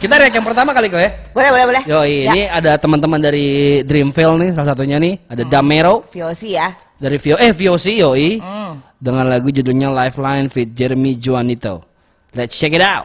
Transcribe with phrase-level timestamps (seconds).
[0.00, 1.12] Kita react yang pertama kali kok ya.
[1.36, 1.82] Boleh, boleh, boleh.
[1.84, 2.32] Yo, Ya.
[2.32, 6.72] ini ada teman-teman dari Dreamville nih salah satunya nih, ada Damero Viosi ya.
[6.96, 8.80] dari Vio eh VOC yoi Hmm.
[8.96, 11.84] dengan lagu judulnya Lifeline fit Jeremy Juanito.
[12.32, 13.04] Let's check it out.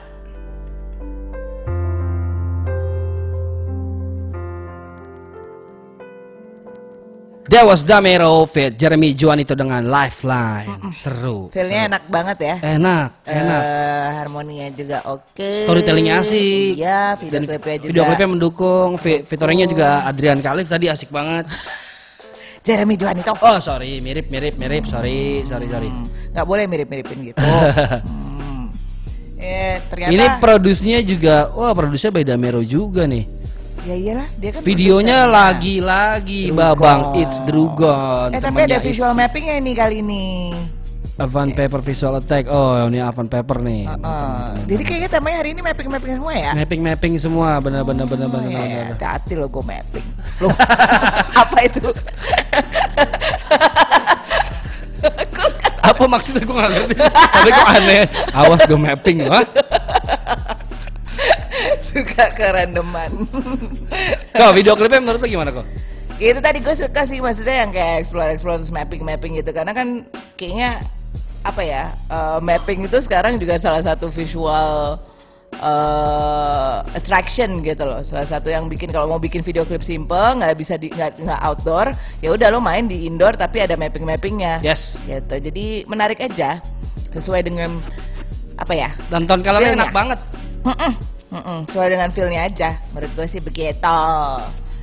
[7.45, 10.89] That was Damero fit Jeremy Juanito dengan Lifeline.
[10.89, 11.53] Seru.
[11.53, 12.55] Feelnya enak banget ya.
[12.57, 13.61] Enak, enak.
[13.61, 15.61] Eh, harmoninya juga oke.
[15.61, 16.81] Storytellingnya asik.
[16.81, 17.89] Iya, video Dan klipnya juga.
[17.93, 18.89] Video klipnya mendukung.
[18.97, 21.45] Featuringnya juga Adrian Khalif tadi asik banget.
[22.65, 23.37] Jeremy Juanito.
[23.37, 24.89] Oh sorry, mirip mirip mirip.
[24.89, 25.93] Sorry, sorry sorry.
[25.93, 27.37] Hmm, nggak boleh mirip-miripin gitu.
[27.45, 28.73] hmm.
[29.37, 33.34] Eh, ternyata Ini produsnya juga, wah produsnya by Damero juga nih.
[33.85, 36.49] Ya iyalah, dia kan Videonya lagi-lagi.
[36.49, 38.33] Babang It's Drugon.
[38.33, 40.25] Eh, tapi ada visual It's mappingnya ini kali ini.
[41.15, 42.51] Avant Paper Visual Attack.
[42.51, 43.87] Oh, ini Avant Paper nih.
[43.87, 46.51] Uh, jadi kayaknya temanya hari ini mapping-mapping semua ya.
[46.51, 48.51] Mapping mapping semua, benar-benar benar-benar.
[48.51, 48.91] Oh, benar.
[48.91, 50.05] hati-hati lo gue mapping.
[50.43, 50.51] Loh,
[51.45, 51.87] apa itu?
[55.85, 56.95] Apa maksudnya gue gak ngerti.
[56.97, 58.03] Tapi kok aneh.
[58.33, 59.45] Awas gue mapping, wah.
[61.95, 63.11] Suka kerandoman.
[64.35, 65.63] Kok video klipnya menurut lu gimana kok?
[66.15, 69.71] itu tadi gue suka sih maksudnya yang kayak explore explore terus mapping mapping gitu karena
[69.71, 70.79] kan kayaknya
[71.43, 74.95] apa ya eh, mapping itu sekarang juga salah satu visual
[75.59, 80.55] eh, attraction gitu loh salah satu yang bikin kalau mau bikin video klip simple nggak
[80.55, 84.63] bisa di nggak nggak outdoor ya udah lo main di indoor tapi ada mapping mappingnya
[84.63, 85.03] Yes.
[85.03, 86.63] gitu jadi menarik aja
[87.11, 87.75] sesuai dengan
[88.55, 89.83] apa ya Dan ton colornya Feel-nya.
[89.83, 90.19] enak banget.
[90.63, 90.91] Mm-mm,
[91.35, 93.99] mm-mm, sesuai dengan feelnya aja menurut gue sih begitu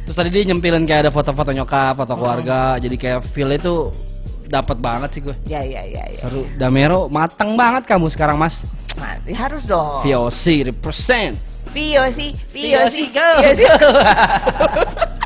[0.03, 3.87] Terus tadi dia nyempilin kayak ada foto-foto nyokap, foto keluarga, jadi kayak feel itu
[4.51, 5.37] dapat banget sih gue.
[5.47, 6.43] ya ya ya ya Seru.
[6.59, 8.67] Damero mateng banget kamu sekarang mas.
[8.99, 10.03] Mati harus dong.
[10.03, 11.39] VOC represent.
[11.71, 13.29] Viosi, Viosi, go.
[13.41, 13.63] Viosi.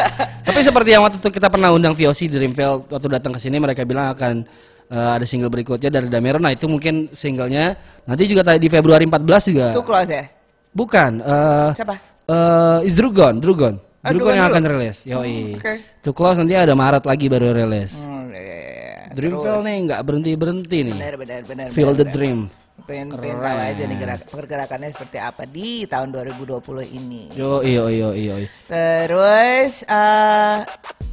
[0.46, 3.56] Tapi seperti yang waktu itu kita pernah undang VOC di Dreamville waktu datang ke sini
[3.60, 4.44] mereka bilang akan
[4.90, 6.36] eh, ada single berikutnya dari Damero.
[6.36, 7.74] Nah itu mungkin singlenya
[8.04, 9.66] nanti juga tadi di Februari 14 juga.
[9.70, 10.24] Too close ya?
[10.70, 11.22] Bukan.
[11.22, 11.94] eh Siapa?
[12.26, 13.74] eh is Drugon, Drugon.
[14.00, 14.54] Ah, Drugon Drugon yang dulu.
[14.56, 14.98] akan rilis.
[15.04, 15.36] Yoi.
[15.60, 15.72] oke.
[16.00, 18.00] Too Close nanti ada Maret lagi baru rilis.
[18.00, 18.96] Hmm, ya, ya.
[19.12, 20.94] Dreamville nih nggak berhenti berhenti nih.
[20.96, 21.66] Benar, benar, benar.
[21.68, 22.14] Feel benar, the benar.
[22.16, 22.38] dream.
[22.84, 26.60] Pengen, pengen tahu aja nih gerak, pergerakannya seperti apa di tahun 2020
[26.96, 27.32] ini.
[27.36, 28.34] Yo iyo iyo iyo.
[28.68, 30.58] Terus eh,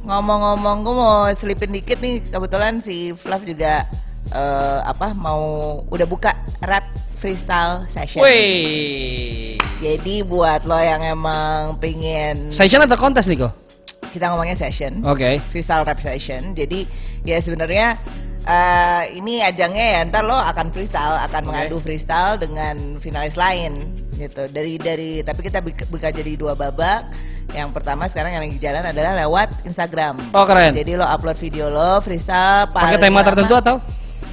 [0.04, 3.84] ngomong-ngomong gue mau selipin dikit nih kebetulan si Flav juga
[4.32, 6.32] eh, apa mau udah buka
[6.64, 6.84] rap
[7.18, 8.22] freestyle session.
[8.22, 9.58] Wih.
[9.78, 13.68] Jadi buat lo yang emang pengen Session atau kontes nih kok?
[14.08, 15.04] kita ngomongnya session.
[15.04, 15.38] Oke.
[15.52, 16.56] freestyle rap session.
[16.56, 16.88] Jadi
[17.22, 18.00] ya sebenarnya
[18.48, 23.76] eh, ini ajangnya ya ntar lo akan freestyle, akan mengadu freestyle dengan finalis lain
[24.16, 24.48] gitu.
[24.48, 27.12] Dari dari tapi kita buka, jadi dua babak.
[27.52, 30.20] Yang pertama sekarang yang lagi jalan adalah lewat Instagram.
[30.36, 30.72] Oh, keren.
[30.72, 33.76] Jadi lo upload video lo freestyle Pakai tema lama- tertentu atau?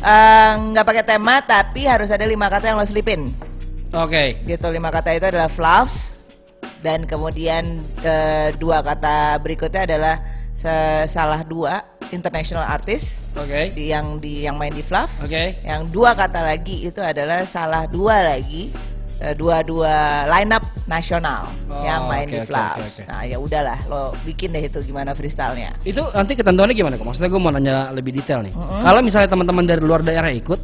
[0.06, 3.34] Eh, nggak pakai tema tapi harus ada lima kata yang lo selipin
[3.90, 4.38] Oke.
[4.46, 6.14] gitu lima kata itu adalah fluffs
[6.86, 10.22] dan kemudian eh, dua kata berikutnya adalah
[11.10, 13.72] salah dua international artist Oke.
[13.72, 15.58] di yang di yang main di fluff Oke.
[15.62, 18.70] yang dua kata lagi itu adalah salah dua lagi
[19.18, 19.96] eh, dua-dua
[20.28, 23.04] line up nasional Oh, yang main oke, di fluff oke, oke.
[23.06, 27.06] nah ya udahlah lo bikin deh itu gimana freestylenya Itu nanti ketentuannya gimana kok?
[27.06, 28.54] Maksudnya gue mau nanya lebih detail nih.
[28.54, 30.62] Kalau misalnya teman-teman dari luar daerah ikut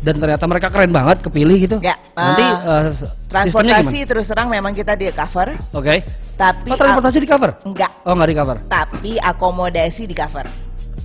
[0.00, 1.76] dan ternyata mereka keren banget kepilih gitu.
[1.82, 6.06] Ya, Nanti sistemnya transportasi terus terang memang kita di cover Oke.
[6.38, 7.50] tapi Oh, transportasi di cover?
[7.64, 8.56] enggak Oh, nggak di cover.
[8.66, 10.46] tapi akomodasi di cover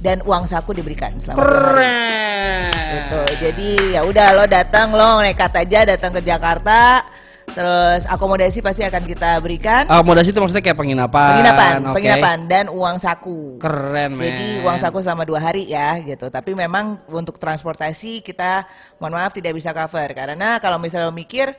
[0.01, 1.37] dan uang saku diberikan selama.
[1.37, 2.73] Keren.
[2.73, 3.21] Gitu.
[3.45, 7.05] Jadi ya udah lo datang lo nekat aja datang ke Jakarta
[7.51, 11.29] terus akomodasi pasti akan kita berikan Akomodasi itu maksudnya kayak penginapan.
[11.35, 11.95] penginapan oke.
[11.99, 13.59] penginapan dan uang saku.
[13.59, 14.23] Keren, men.
[14.23, 16.31] Jadi uang saku selama dua hari ya gitu.
[16.31, 18.63] Tapi memang untuk transportasi kita
[19.03, 21.51] mohon maaf tidak bisa cover karena kalau misalnya lo mikir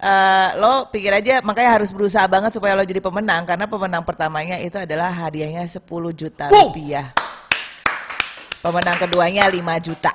[0.00, 4.56] eh, lo pikir aja makanya harus berusaha banget supaya lo jadi pemenang karena pemenang pertamanya
[4.56, 5.82] itu adalah hadiahnya 10
[6.14, 6.70] juta Wow.
[8.60, 10.12] Pemenang keduanya 5 juta.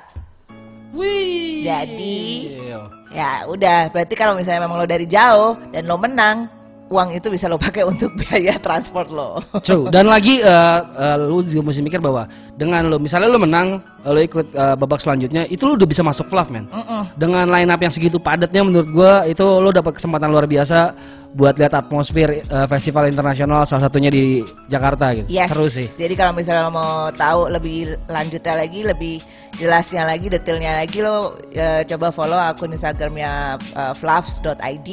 [0.94, 1.66] Wih.
[1.66, 2.18] Jadi
[2.62, 2.80] Iya.
[3.10, 6.46] ya udah berarti kalau misalnya memang lo dari jauh dan lo menang
[6.86, 9.42] uang itu bisa lo pakai untuk biaya transport lo.
[9.66, 9.90] True.
[9.90, 14.10] Dan lagi eh, eh, lu juga mesti mikir bahwa dengan lu misalnya lu menang, eh,
[14.14, 16.70] lu ikut eh, babak selanjutnya, itu lu udah bisa masuk fluff, men.
[17.18, 20.94] Dengan line up yang segitu padatnya menurut gua itu lu dapat kesempatan luar biasa
[21.36, 24.40] buat lihat atmosfer eh, festival internasional salah satunya di
[24.72, 25.28] Jakarta gitu.
[25.28, 25.52] Yes.
[25.52, 25.84] Seru sih.
[25.84, 29.20] Jadi kalau misalnya lo mau tahu lebih lanjutnya lagi, lebih
[29.60, 34.88] jelasnya lagi, detailnya lagi lo eh, coba follow akun Instagramnya uh, fluffs.id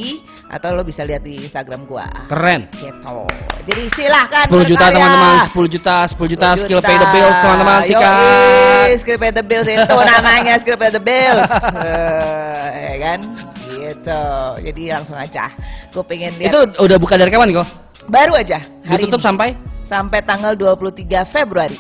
[0.52, 2.12] atau lo bisa lihat di Instagram gua.
[2.28, 2.68] Keren.
[2.76, 3.18] Gitu.
[3.64, 7.80] Jadi silahkan 10 juta teman-teman, 10 juta, 10 juta 10 skill pay the bills teman-teman
[7.88, 9.00] sikat.
[9.00, 11.52] skill pay the bills itu namanya skill pay the bills.
[11.80, 13.53] Eh, ya kan?
[13.94, 14.22] Gitu.
[14.66, 15.50] Jadi langsung aja.
[15.94, 17.68] Gue pengen lihat Itu udah buka dari kapan kok?
[18.04, 19.28] baru aja hari Ditutup ini.
[19.32, 19.50] sampai?
[19.84, 21.76] sampai tanggal 23 Februari.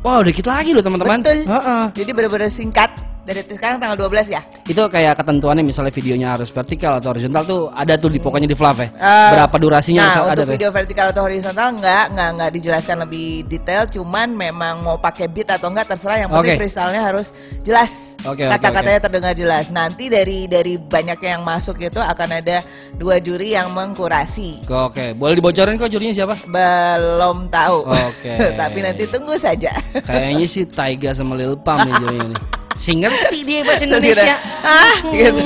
[0.00, 1.20] Wah, udah dikit lagi loh teman-teman.
[1.20, 1.44] Betul.
[1.44, 1.84] Heeh.
[1.96, 2.88] Jadi benar-benar singkat
[3.24, 4.42] dari sekarang tanggal 12 ya.
[4.64, 8.56] Itu kayak ketentuannya misalnya videonya harus vertikal atau horizontal tuh ada tuh di pokoknya di
[8.56, 8.88] Flav ya.
[8.96, 10.54] Eh, Berapa durasinya nah, misal ada untuk tuh.
[10.56, 15.48] video vertikal atau horizontal enggak, enggak enggak dijelaskan lebih detail, cuman memang mau pakai beat
[15.52, 16.60] atau enggak terserah yang penting Oke.
[16.64, 18.16] freestyle-nya harus jelas.
[18.28, 19.72] Oke, Kata-katanya terdengar jelas.
[19.72, 22.60] Nanti dari dari banyak yang masuk itu akan ada
[23.00, 24.60] dua juri yang mengkurasi.
[24.68, 26.36] Oke, boleh dibocorin kok jurinya siapa?
[26.44, 27.88] Belum tahu.
[27.88, 28.32] Oke.
[28.60, 29.72] Tapi nanti tunggu saja.
[30.04, 32.40] Kayaknya sih Taiga sama Lil Pump nih jurinya nih.
[32.80, 34.40] Si ngerti dia bahasa Indonesia.
[34.64, 35.44] ah, gitu.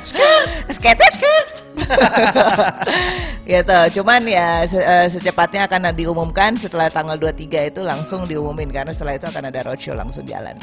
[0.00, 1.48] skirt, skirt, skirt,
[3.44, 4.00] gitu.
[4.00, 9.20] Cuman ya se- eh, secepatnya akan diumumkan setelah tanggal 23 itu langsung diumumin karena setelah
[9.20, 10.56] itu akan ada roadshow langsung jalan.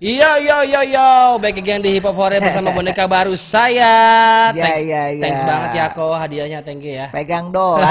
[0.00, 4.48] Yo yo yo yo, back again di Hip Hop Hore bersama boneka baru saya.
[4.48, 5.20] Ya, Thanks, ya, ya.
[5.20, 7.12] thanks banget ya kok hadiahnya, thank you ya.
[7.12, 7.84] Pegang doang.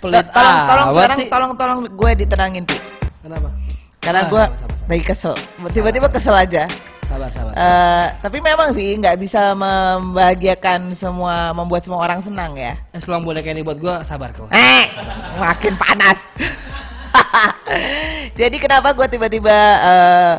[0.00, 1.28] Pelit tolong, tolong sekarang sih.
[1.28, 2.74] tolong, tolong gue ditenangin Pi.
[3.20, 3.48] Kenapa?
[4.00, 4.76] Karena Ah, gue sabar, sabar.
[4.88, 5.34] lagi kesel.
[5.68, 6.64] Tiba-tiba kesel aja.
[7.04, 7.52] Sabar sabar.
[7.52, 12.80] Eh, tapi memang sih nggak bisa membahagiakan semua, membuat semua orang senang ya.
[12.90, 14.48] Eh, selang boneka ini buat gua sabar kok.
[14.48, 14.88] Eh,
[15.36, 16.24] makin panas.
[18.40, 20.34] Jadi kenapa gue tiba-tiba eh,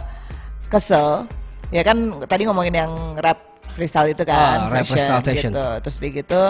[0.68, 1.28] kesel?
[1.74, 3.40] Ya kan tadi ngomongin yang rap
[3.74, 5.66] freestyle itu kan, Ah, rap freestyle gitu.
[5.82, 6.42] Terus di gitu,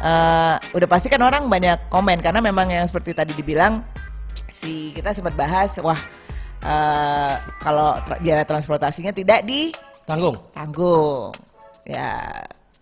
[0.00, 3.84] eh, udah pasti kan orang banyak komen karena memang yang seperti tadi dibilang
[4.48, 6.00] si kita sempat bahas, wah
[6.64, 9.72] eh, kalau tra- biaya transportasinya tidak di
[10.02, 10.34] Tanggung.
[10.50, 11.30] tanggung.
[11.86, 12.26] Ya,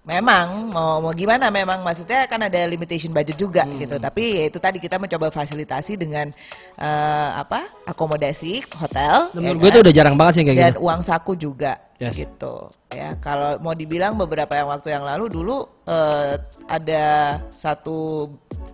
[0.01, 3.77] memang mau mau gimana memang maksudnya kan ada limitation budget juga Hmm.
[3.77, 3.97] gitu.
[3.97, 6.33] Tapi ya itu tadi kita mencoba fasilitasi dengan
[6.77, 7.69] eh, apa?
[7.85, 9.73] akomodasi hotel ya menurut gue kan?
[9.73, 10.81] itu udah jarang banget sih kayak dan gitu.
[10.83, 12.17] uang saku juga Yes.
[12.17, 12.73] gitu.
[12.89, 17.05] Ya, kalau mau dibilang beberapa yang waktu yang lalu dulu eh, ada
[17.53, 18.31] satu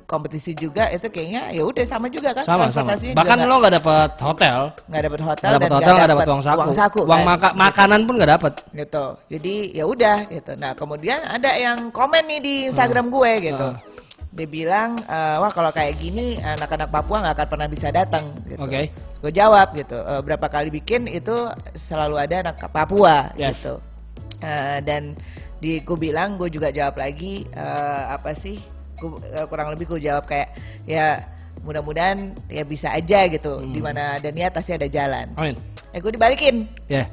[0.06, 2.94] kompetisi juga itu kayaknya ya udah sama juga kan Sama sama.
[2.94, 6.26] transportasinya Bahkan lo nggak dapat hotel, nggak dapat hotel nggak dan dapat hotel, nggak dapat
[6.26, 6.58] uang saku.
[6.58, 7.26] uang saku Uang kan?
[7.28, 8.52] maka- makanan pun nggak dapat.
[8.72, 13.66] gitu jadi ya udah gitu nah kemudian ada yang komen nih di Instagram gue gitu
[13.66, 13.78] Hmm.
[14.32, 18.62] dia bilang eh, wah kalau kayak gini anak-anak Papua nggak akan pernah bisa datang gitu
[18.62, 18.92] Oke.
[18.92, 21.34] Terus gue jawab gitu "Eh, berapa kali bikin itu
[21.72, 23.58] selalu ada anak Papua Yes.
[23.58, 23.74] gitu
[24.38, 25.16] Eh, dan
[25.56, 28.60] di gue bilang gue juga jawab lagi eh, apa sih
[28.96, 30.48] Gua- eh, kurang lebih gue jawab kayak
[30.84, 31.20] ya
[31.60, 32.16] mudah-mudahan
[32.46, 33.70] ya bisa aja gitu Hmm.
[33.70, 35.56] di mana ada niat pasti ada jalan Amin.
[35.90, 37.04] eh gue dibalikin Ya.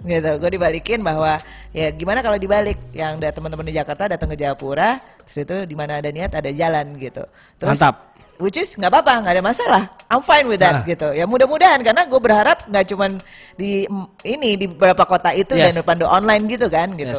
[0.00, 1.36] gitu gue dibalikin bahwa
[1.70, 5.74] ya gimana kalau dibalik yang da- teman-teman di Jakarta datang ke Jayapura terus itu di
[5.74, 7.22] mana ada niat ada jalan gitu
[7.54, 8.14] terus Mantap.
[8.38, 10.78] which is nggak apa-apa nggak ada masalah I'm fine with Nah.
[10.78, 13.18] that gitu ya mudah-mudahan karena gue berharap nggak cuman
[13.54, 13.84] di
[14.22, 15.74] ini di beberapa kota itu Yes.
[15.74, 17.18] dan pandu online gitu kan gitu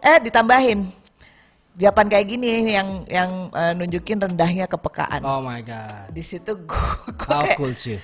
[0.00, 0.97] eh ditambahin
[1.78, 6.10] jawaban kayak gini yang yang eh, nunjukin rendahnya kepekaan Oh my god.
[6.10, 6.90] di situ gue
[7.24, 7.96] How kayak cool sih.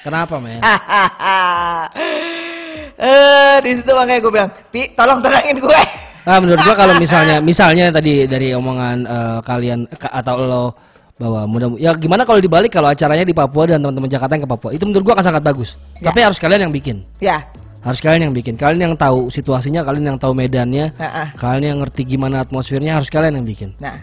[0.00, 0.58] Kenapa men?
[2.96, 5.82] eh di situ makanya gue bilang pi tolong tenangin gue
[6.24, 10.64] Nah, menurut gua kalau misalnya misalnya tadi dari omongan eh, kalian ka- atau lo
[11.14, 14.50] bahwa mudah ya gimana kalau dibalik kalau acaranya di Papua dan teman-teman Jakarta yang ke
[14.50, 15.76] Papua itu menurut gua akan sangat bagus.
[16.00, 16.08] Ya.
[16.08, 17.04] Tapi harus kalian yang bikin.
[17.20, 17.44] ya
[17.84, 18.56] Harus kalian yang bikin.
[18.56, 21.36] Kalian yang tahu situasinya, kalian yang tahu medannya, Ha-ha.
[21.36, 23.76] kalian yang ngerti gimana atmosfernya harus kalian yang bikin.
[23.76, 23.94] nah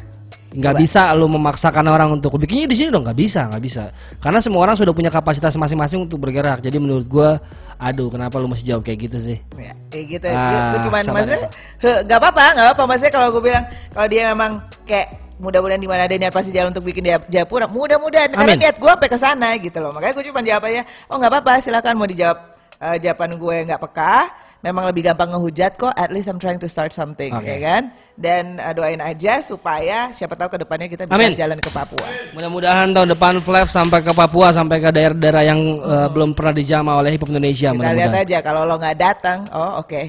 [0.51, 3.87] Nggak bisa lo memaksakan orang untuk bikinnya di sini dong, nggak bisa, nggak bisa.
[4.19, 6.59] Karena semua orang sudah punya kapasitas masing-masing untuk bergerak.
[6.59, 7.39] Jadi menurut gua,
[7.79, 9.37] aduh kenapa lu masih jawab kayak gitu sih?
[9.57, 11.49] ya kayak gitu Ah, itu cuman maksudnya
[11.81, 14.51] he, nggak apa-apa nggak apa maksudnya kalau gue bilang kalau dia memang
[14.85, 15.07] kayak
[15.41, 18.85] mudah-mudahan di mana ada niat pasti jalan untuk bikin dia Jayapura mudah-mudahan karena niat gue
[18.85, 22.05] sampai ke sana gitu loh makanya gue cuma jawab aja oh nggak apa-apa silakan mau
[22.05, 22.37] dijawab
[22.81, 24.15] eh, jawaban gue nggak peka
[24.61, 27.45] memang lebih gampang ngehujat kok at least I'm trying to start something Oke.
[27.45, 27.83] ya kan
[28.13, 31.33] dan eh, doain aja supaya siapa tahu ke depannya kita bisa Amin.
[31.33, 36.07] jalan ke Papua Mudah-mudahan tahun depan Flav sampai ke Papua sampai ke daerah-daerah yang eh,
[36.09, 39.81] belum pernah dijamah oleh hip hop Indonesia kita lihat aja kalau lo nggak datang oh
[39.81, 40.01] oke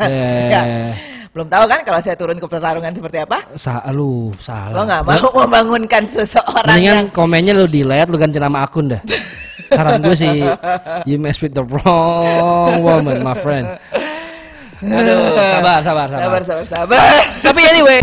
[0.00, 0.48] Eh.
[0.54, 0.62] Ya.
[1.28, 3.44] Belum tahu kan kalau saya turun ke pertarungan seperti apa?
[3.54, 4.80] Sa lu Lo salah.
[4.88, 9.04] nggak mau membangunkan seseorang Mendingan yang komennya lu delete, lu ganti nama akun dah.
[9.68, 10.40] Saran gue sih,
[11.04, 13.76] you mess with the wrong woman, my friend.
[14.78, 16.22] Aduh, sabar, sabar, sabar.
[16.22, 16.98] sabar sabar sabar.
[17.42, 18.00] Tapi anyway,